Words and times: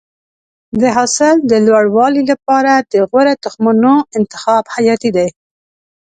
د 0.81 0.83
حاصل 0.95 1.35
د 1.51 1.53
لوړوالي 1.67 2.21
لپاره 2.31 2.73
د 2.91 2.95
غوره 3.09 3.33
تخمونو 3.43 3.93
انتخاب 4.17 4.63
حیاتي 4.75 5.09
دی. 5.17 5.27